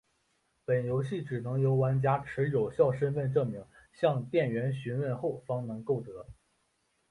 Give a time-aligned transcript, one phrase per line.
[0.65, 3.63] 本游戏只能由玩家持有效身份证明
[3.93, 6.25] 向店员询问后方能购得。